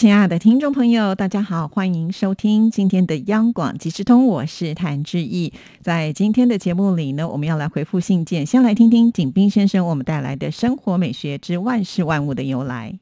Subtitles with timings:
[0.00, 5.52] 亲爱的听众朋友，大家好，欢迎收听今天的央广即时通，我是谭志毅。
[5.82, 12.98] 在今天的节目里呢，我们要来回复信件，先来听听景斌先生我们带来的生活美学之万事万物的由来。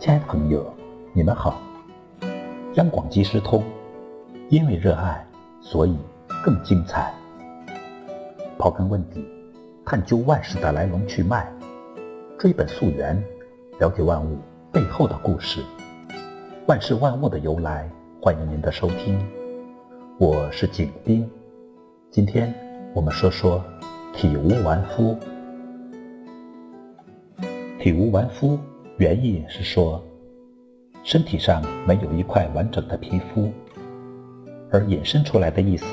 [0.00, 0.64] 亲爱的朋友，
[1.12, 1.60] 你们好！
[2.74, 3.64] 央广即时通，
[4.48, 5.26] 因为热爱，
[5.60, 5.98] 所以
[6.44, 7.12] 更精彩。
[8.56, 9.26] 刨根问底，
[9.84, 11.52] 探究万事的来龙去脉，
[12.38, 13.20] 追本溯源，
[13.80, 14.38] 了解万物
[14.70, 15.64] 背后的故事，
[16.68, 17.90] 万事万物的由来。
[18.22, 19.18] 欢迎您的收听，
[20.16, 21.28] 我是景斌。
[22.08, 22.54] 今天
[22.94, 23.64] 我们说说
[24.14, 25.18] 体无完肤。
[27.80, 28.56] 体无完肤。
[28.98, 30.02] 原意是说，
[31.04, 33.48] 身体上没有一块完整的皮肤，
[34.72, 35.86] 而引申出来的意思，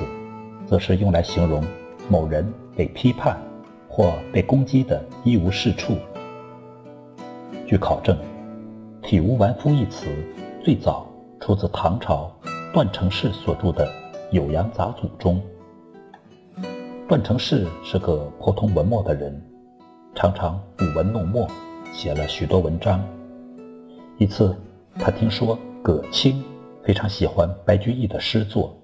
[0.66, 1.64] 则是用来形容
[2.09, 3.39] 某人被批判
[3.88, 5.98] 或被攻击的一无是处。
[7.67, 8.17] 据考证
[9.03, 10.08] ，“体无完肤”一词
[10.64, 11.08] 最早
[11.39, 12.36] 出自唐朝
[12.73, 13.88] 段成式所著的
[14.31, 15.39] 《酉阳杂俎》中。
[17.08, 19.39] 段成式是个颇通文墨的人，
[20.16, 21.48] 常常舞文弄墨。
[21.96, 23.02] 写了许多文章。
[24.18, 24.54] 一次，
[25.00, 26.44] 他听说葛青
[26.84, 28.78] 非常喜欢白居易的诗作，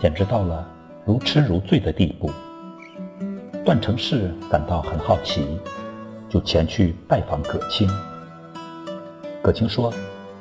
[0.00, 0.66] 简直到了
[1.04, 2.30] 如痴如醉的地步。
[3.62, 5.60] 段成式感到很好奇，
[6.26, 7.86] 就前去拜访葛青。
[9.42, 9.92] 葛青说，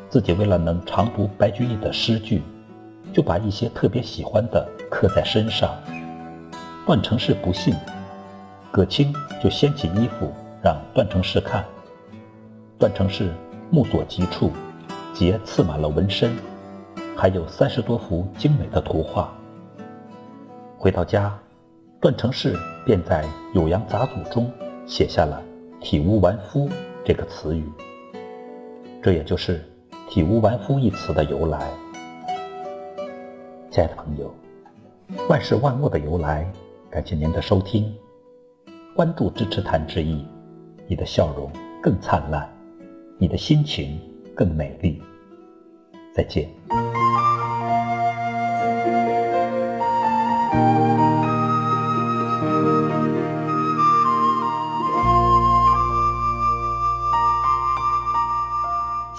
[0.10, 2.42] 自己为了能常读白居易的诗句，
[3.12, 5.70] 就把一些特别喜欢的刻在身上。
[6.86, 7.76] 段成式不信，
[8.72, 10.32] 葛青就掀起衣服
[10.64, 11.64] 让段成式看。
[12.84, 13.32] 段成式
[13.72, 14.52] 目所及处，
[15.14, 16.36] 皆刺满了纹身，
[17.16, 19.34] 还有三十多幅精美的图画。
[20.78, 21.34] 回到家，
[22.02, 23.24] 段成式便在
[23.58, 24.52] 《酉阳杂俎》中
[24.86, 25.42] 写下了
[25.80, 26.70] “体无完肤”
[27.06, 27.64] 这个词语，
[29.02, 29.64] 这也就是
[30.12, 31.72] “体无完肤”一词的由来。
[33.72, 34.30] 亲爱的朋友，
[35.30, 36.46] 万事万物的由来，
[36.90, 37.96] 感谢您的收听，
[38.94, 40.28] 关注支持谭志毅，
[40.86, 41.50] 你的笑容
[41.82, 42.46] 更灿烂。
[43.24, 43.98] 你的心情
[44.36, 45.02] 更美丽。
[46.14, 46.46] 再见。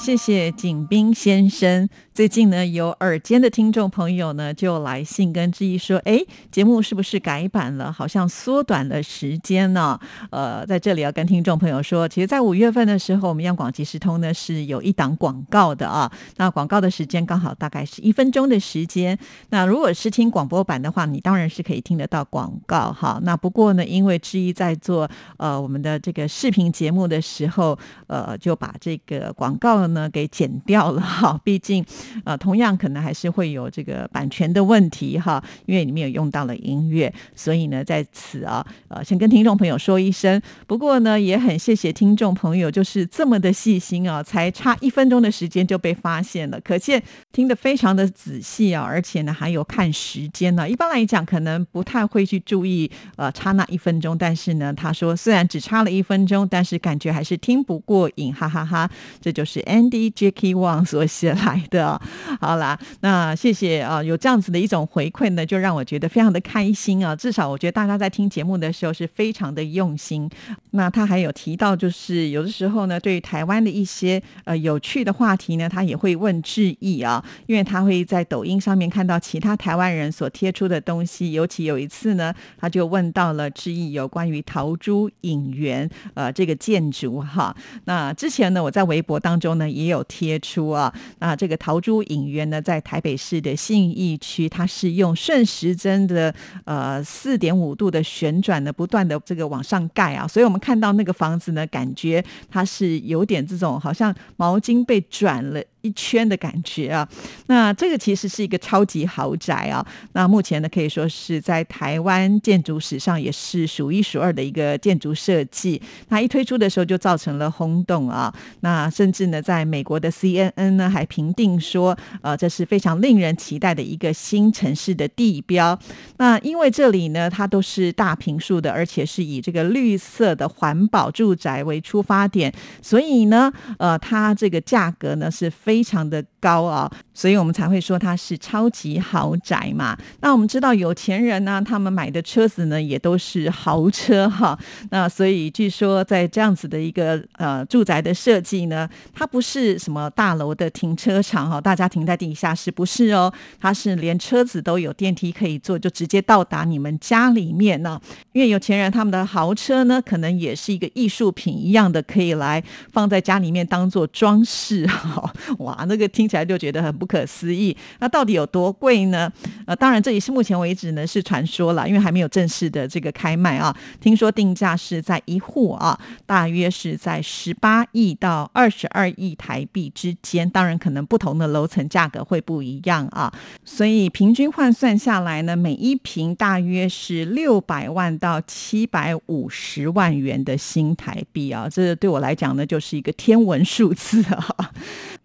[0.04, 1.88] 谢谢景斌先生。
[2.12, 6.22] 最近呢，有耳尖的听众朋友呢，就来信跟志毅说：“哎，
[6.52, 7.90] 节目是不是改版了？
[7.90, 9.98] 好像缩短了时间呢。”
[10.30, 16.12] 呃，在这里要跟听众朋友说，其实，在五月份的时候，我们央广即时通呢是有一档广告的啊。
[16.36, 19.18] 那广告的时间刚好大概是一分钟的时间。
[19.48, 23.18] 那如果是听广播版的话，你当然是可以听得到广告哈。
[23.22, 27.76] 那不过呢，因为志毅在做呃我们的这个视频节目的时候，
[28.06, 29.88] 呃，就把这个广告。
[29.93, 31.82] 呢，呢给剪掉了哈，毕竟，
[32.24, 40.40] 呃，同样可能还是会有这个版权的问题哈，因为里面有用到了音乐，所以呢，在此啊，呃，先跟听众朋友说一声。
[40.66, 50.68] 不过呢，也很谢谢听众朋友，就是这么的细心啊，才差一分钟的时间就被发现了，可见听得非常的仔细啊，而且呢，还有看时间呢。
[50.68, 58.90] 一般来讲，可能不太会去注意呃差那一分钟，但是呢，他说虽然只差了一分钟，但是感觉还是听不过瘾，哈哈哈。
[59.20, 59.83] 这就是 N。
[59.90, 62.00] D Jackie Wang 所写来的，
[62.40, 67.14] 好啦，那谢谢啊，有这样子的一种回馈呢，就让我觉得非常的开心啊。
[67.14, 70.30] 至少我觉得大家在听节目的时候是非常的用心。
[70.70, 87.54] 那他还有提到，就是有的时候呢，对于台湾的一些呃有趣的话题呢，他也会问志毅啊，因为他会在抖音上面看到其他台湾人所贴出的东西，尤其有一次呢，他就问到了志毅有关于桃珠影园呃这个建筑哈。
[87.84, 89.64] 那之前呢，我在微博当中呢。
[89.74, 96.34] 也有贴出啊，那这个桃珠影院呢，在台北市的信义区，它是用顺时针的
[96.64, 105.60] 呃四点五度的旋转呢，不断的这个往上盖啊，所以我们看到那个房子呢，感觉它是有点这种好像毛巾被转了。
[105.84, 107.08] 一圈的感觉啊。
[107.46, 109.86] 那这个其实是一个超级豪宅啊。
[110.14, 115.80] 那目前呢，可以说是在台湾建筑史上也是数一数二的一个建筑设计。
[116.08, 118.34] 那一推出的时候就造成了轰动啊。
[118.60, 125.78] 那甚至呢，在美国的 CNN 呢还评定说，呃，这是非常令人期待的一个新城市的地标。
[126.16, 139.96] 那因为这里呢，它都是大平数的，而且是以这个绿色的环保住宅为出发点，所以呢，呃，它这个价格呢是非非常的高啊，所以我们才会说它是超级豪宅嘛。
[140.20, 144.58] 那我们知道有钱人呢，他们买的车子呢也都是豪车哈。
[144.90, 157.98] 那所以据说在这样子的一个呃住宅的设计呢，它不是什么大楼的停车场哈，大家停在地下室不是哦，它是连车子都有电梯可以坐，就直接到达你们家里面呢。
[158.32, 162.62] 因为有钱人他们的豪车呢，可能也是一个艺术品一样的，可以来
[162.92, 165.32] 放在家里面当做装饰哈。
[165.60, 167.76] 哇，那个听起来就觉得很不可思议。
[168.00, 169.32] 那到底有多贵呢？
[169.66, 173.74] 呃，当然这也是目前为止呢是传说了，因为还没有正式的这个开卖啊。
[174.00, 180.48] 听说定价是在一户啊，大约是在十八亿到二十二亿台币之间。
[180.50, 183.32] 当然，可能不同的楼层价格会不一样啊。
[183.64, 191.68] 所以平均换算下来呢，每一平大约是六百万到七百五十万元的新台币啊。
[191.70, 194.70] 这对我来讲呢，就是一个天文数字啊。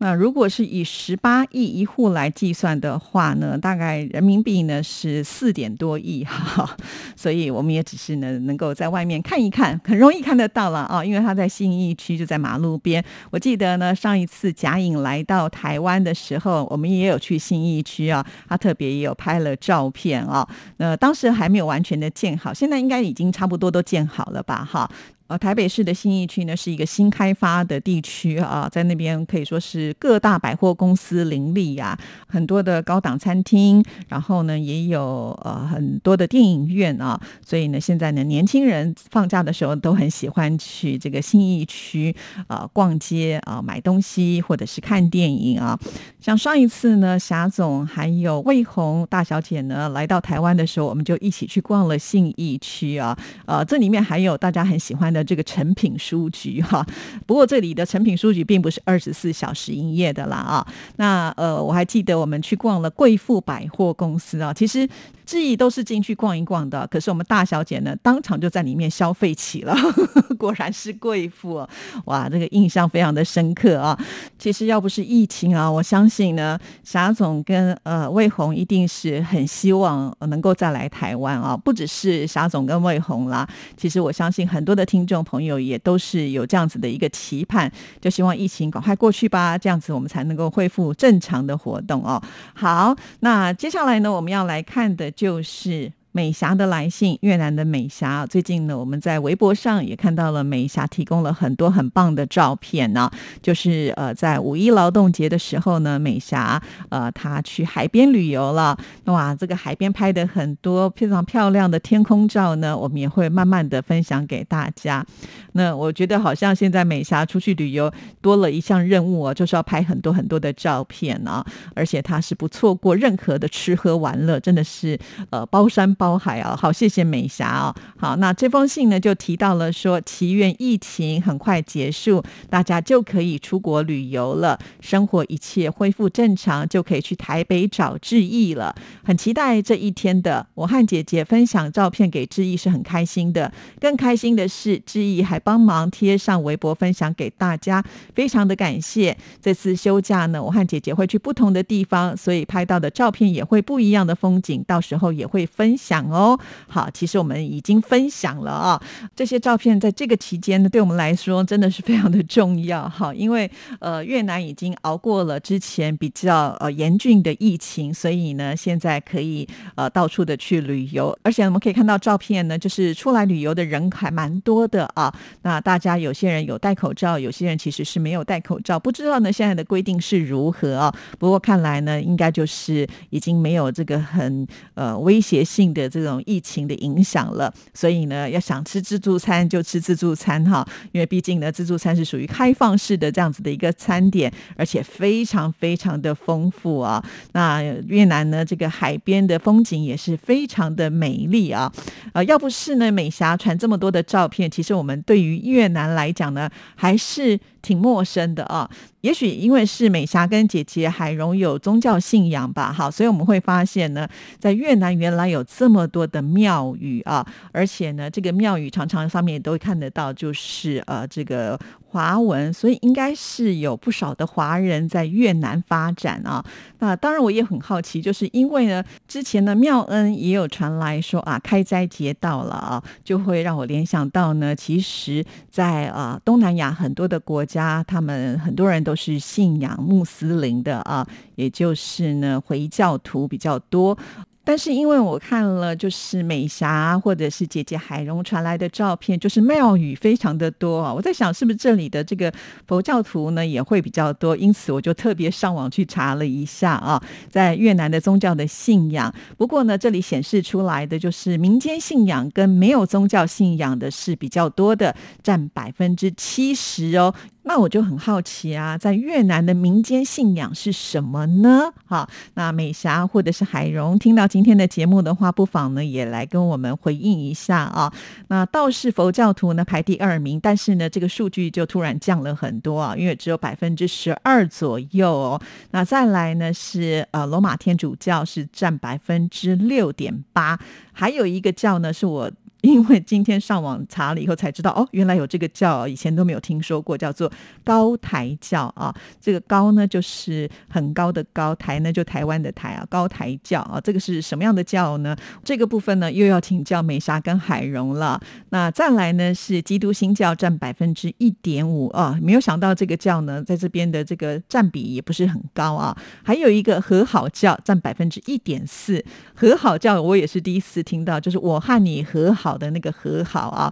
[0.02, 6.78] 那如果是以十八亿一户来计算的话呢，大概人民币呢是四点多亿哈，
[7.18, 13.04] 所以我们也只是呢能够在外面看一看，很容易看得到了啊，因为它在信义区就在马路边。
[13.30, 20.48] 我记得呢上一次贾颖来到台湾的时候，我们也有去信义区啊，他特别也有拍了照片啊。
[20.78, 24.64] 那当时还没有完全的建好，现在应该已经差不多都建好了吧？
[24.64, 24.90] 哈。
[25.30, 31.96] 呃，台北市的新义区呢是一个新开发的地区啊，在那边可以说是各大百货公司林立呀，
[32.28, 42.16] 很多的高档餐厅，然后呢也有呃很多的电影院啊，所以呢现在呢年轻人放假的时候都很喜欢去这个新义区
[42.48, 45.80] 啊逛街啊买东西或者是看电影啊。
[46.20, 53.16] 像上一次呢霞总还有魏红大小姐呢来到台湾的时候，我们就一起去逛了信义区啊，
[53.46, 55.19] 呃这里面还有大家很喜欢的。
[55.24, 56.86] 这个成品书局哈，
[57.26, 60.68] 不过这里的成品书局并不是二十四小时营业的啦啊。
[60.98, 64.88] 那呃，我还记得我们去逛了贵妇百货公司啊，其实。
[65.26, 69.76] 质疑都是进去逛一逛的，可是我们大小姐呢，当场就在里面消费起了，
[70.40, 71.64] 果然是贵妇，
[72.06, 73.96] 哇，这个印象非常的深刻啊。
[74.40, 81.56] 其实要不是疫情啊，我相信呢，霞总跟呃魏红一定是很希望能够再来台湾啊。
[81.56, 92.22] 不只是霞总跟魏红啦，其实我相信很多的听这种朋友也都是有这样子的一个期盼，就希望疫情赶快过去吧，这样子我们才能够恢复正常的活动哦。
[92.54, 95.10] 好，那接下来呢，我们要来看的。
[95.12, 95.99] 就是。
[96.20, 98.26] 美霞的来信，越南的美霞。
[98.26, 103.10] 最近呢，我们在微博上也看到了美霞提供了很多很棒的照片呢。
[103.42, 108.78] 就是呃，在五一劳动节的时候呢，美霞呃，她去海边旅游了。
[109.06, 115.06] 哇，这个海边拍的很多非常漂亮的天空照呢，我们也会慢慢的分享给大家。
[115.54, 117.90] 那我觉得好像现在美霞出去旅游
[118.22, 125.00] 多了一项任务哦，就是要拍很多很多的照片啊，而且她是不错过任何的吃喝玩乐，真的是
[125.30, 126.09] 呃包山包。
[126.10, 127.76] 包海啊，好，谢谢美霞啊。
[127.96, 138.76] 好，那这封信呢就提到了说，祈愿疫情很快结束，大家就可以出国旅游了，生活一切恢复正常，就可以去台北找志毅了。
[139.04, 143.54] 很期待这一天的，我和姐姐分享照片给志毅是很开心的。
[143.80, 147.86] 更开心的是，志毅还帮忙贴上微博分享给大家，
[148.16, 149.16] 非常的感谢。
[149.40, 155.89] 这次休假呢，我和姐姐会去不同的地方，所以拍到的照片也会不一样的风景，到时候也会分享。
[155.90, 158.80] 讲哦，好，其实我们已经分享了啊，
[159.16, 175.12] 这些照片在这个期间呢，对我们来说真的是非常的重要哈，因为呃越南已经熬过了之前比较呃严峻的疫情，所以呢现在可以呃到处的去旅游，而且我们可以看到照片呢，就是出来旅游的人还蛮多的啊。
[175.42, 180.94] 那大家有些人有戴口罩，有些人其实是没有戴口罩，不知道呢现在的规定是如何啊？
[181.18, 185.79] 不过看来呢，应该就是已经没有这个很呃威胁性的。
[185.82, 197.04] 的这种疫情的影响了，所以呢，要想吃自助餐就吃自助餐哈，因为毕竟呢，自助餐是属于开放式的这样子的一个餐点，而且非常非常的丰富啊。
[197.34, 201.72] 那越南呢，这个海边的风景也是非常的美丽啊。
[202.14, 208.70] 呃，要不是呢，美霞传这么多的照片，其实我们对于越南来讲呢，还是挺陌生的啊。
[209.02, 214.08] 也许因为是美霞跟姐姐海荣有宗教信仰吧，好，所以我们会发现呢，
[214.40, 221.60] 在越南原来有这么多的庙宇啊，而且呢，这个庙宇常常上面都会看得到，就是呃这个。
[221.92, 226.46] 华文，所以应该是有不少的华人在越南发展啊。
[226.78, 241.06] 那当然，我也很好奇，就是因为呢，之前呢，妙恩也有传来说啊，开斋节到了啊，就会让我联想到呢，其实，在啊东南亚很多的国家，他们很多人都是信仰穆斯林的啊，
[241.36, 243.98] 也就是呢回教徒比较多。
[244.44, 252.34] 但是因为我看了就是美霞或者是姐姐海蓉传来的照片，就是庙宇非常的多啊，我在想是不是这里的这个
[252.68, 259.14] 佛教徒呢也会比较多，因此我就特别上网去查了一下啊，在越南的宗教的信仰。
[259.38, 267.14] 不过呢，这里显示出来的就是民间信仰跟没有宗教信仰的是比较多的，占百分之七十哦。
[267.50, 271.74] 那我就很好奇啊，在越南的民间信仰是什么呢？
[271.88, 277.92] 好，那美霞或者是海荣听到今天的节目的话，不妨呢也来跟我们回应一下啊。
[278.28, 285.42] 那道士佛教徒呢排第二名，但是呢这个数据就突然降了很多啊，因为只有百分之十二左右哦。
[285.72, 290.60] 那再来呢是呃罗马天主教是占百分之六点八，
[290.92, 292.32] 还有一个教呢是我。
[292.62, 297.32] 因为今天上网查了以后才知道，哦，原来有这个教，以前都没有听说过，叫做
[297.64, 298.94] 高台教啊。
[299.22, 302.86] 这个高呢，就是很高的高；台呢，就台湾的台啊。
[302.90, 305.16] 高台教啊，这个是什么样的教呢？
[305.42, 308.20] 这个部分呢，又要请教美莎跟海荣了。
[308.50, 312.20] 那再来呢，是基督新教占百分之一点五啊。
[312.22, 315.98] 没有想到这个教呢，在这边的这个占比也不是很高啊。
[316.24, 319.02] 还有一个和好教占百分之一点四，
[319.34, 322.49] 和好教我也是第一次听到，就是我和你和好。
[322.50, 323.72] 好的那个和好啊。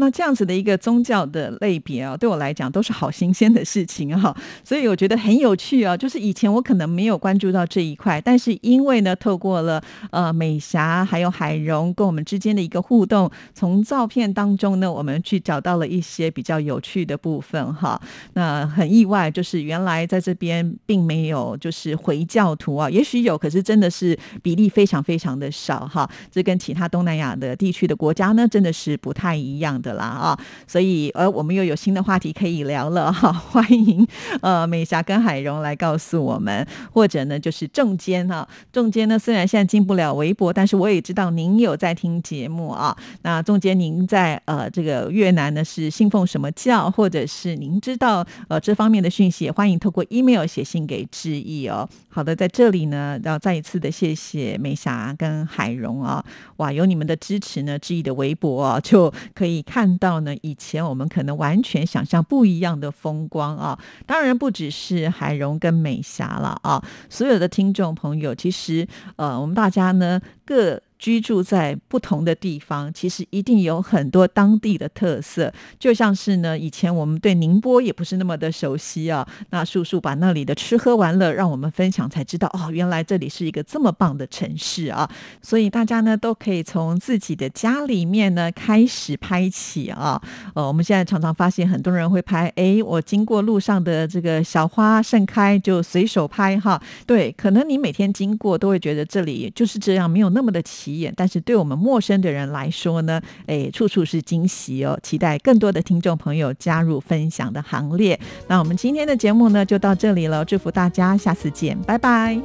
[0.00, 5.96] 那这样子的一个宗教的类别啊，对我来讲都是好新鲜的事情哈，所以我觉得很有趣啊。
[5.96, 18.00] 就是以前我可能没有关注到这一块，但是因为呢，透过了呃美霞还有海蓉跟我们之间的一个互动，从照片当中呢，我们去找到了一些比较有趣的部分哈。
[18.34, 26.08] 那很意外，就是原来在这边并没有就是回教徒啊，也许有，可是真的是比例非常非常的少哈。
[26.30, 29.87] 这跟其他东南亚的地区的国家呢，真的是不太一样的。
[29.88, 33.32] 的啦啊，所以呃，我们又有新的话题可以聊了哈。
[33.50, 34.06] 欢迎
[34.42, 42.94] 呃美霞跟海荣来告诉我们，或者呢就是仲坚哈，仲坚呢虽然现在进不了微博，但是我也知道您有在听节目啊。
[43.22, 51.88] 那仲坚，您在呃这个越南呢是信奉什么教，或者是您知道呃这方面的讯息，欢迎透过 email 写信给志毅哦。
[52.10, 56.22] 好的，在这里呢要再一次的谢谢美霞跟海荣啊，
[56.56, 59.77] 哇，有你们的支持呢，志毅的微博啊就可以看。
[59.78, 63.78] 看到呢，以前我们可能完全想象不一样的风光啊！
[64.06, 70.82] 当然不只是海荣跟美霞了啊，所有的听众朋友，其实呃，我们大家呢各。
[70.98, 75.52] 居住在不同的地方，其实一定有很多当地的特色。
[75.78, 79.26] 就像是呢，以前我们对宁波也不是那么的熟悉啊。
[79.50, 85.08] 那叔叔把那里的吃喝玩乐让我们分享，才知道哦，原来这里是一个这么棒的城市啊。
[85.40, 90.20] 所以大家呢都可以从自己的家里面呢开始拍起啊。
[90.54, 96.82] 呃，我们现在常常发现很多人会拍，哎，我经过路上的这个小花盛开就随手拍哈。
[97.06, 100.87] 对，可能你每天经过都会觉得这里就是这样，没有那么的奇。
[101.16, 104.98] 但是对我们陌生的人来说呢，哎，处处是惊喜哦！
[105.02, 108.18] 期待更多的听众朋友加入分享的行列。
[108.46, 110.44] 那我们今天的节目呢，就到这里了。
[110.44, 112.38] 祝福大家，下次见，拜拜。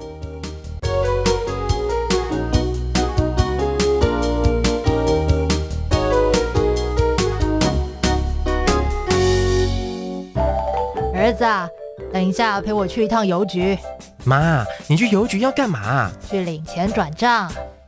[11.15, 11.45] 儿子，
[12.11, 13.77] 等一下陪我去一趟邮局。
[14.25, 16.11] 妈，你去邮局要干嘛？
[16.29, 17.49] 去领钱转账。